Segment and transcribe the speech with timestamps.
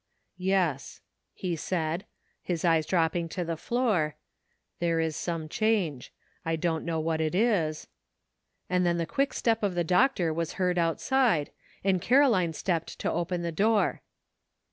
[0.39, 0.99] "Yes,"
[1.31, 2.05] he said,
[2.41, 4.15] his eyes dropping to the floor,"
[4.79, 6.11] there is some change;
[6.43, 7.85] I don't know what it is"—
[8.67, 11.51] And then the quick step of the doctor was heard outside,
[11.83, 14.01] and Caroline stepped to open the door.